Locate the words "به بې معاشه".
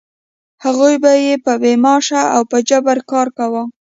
1.03-2.21